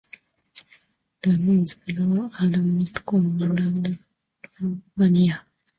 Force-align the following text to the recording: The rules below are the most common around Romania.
The 1.21 1.29
rules 1.45 1.75
below 1.75 2.31
are 2.39 2.47
the 2.47 2.57
most 2.57 3.05
common 3.05 3.43
around 3.43 3.99
Romania. 4.97 5.45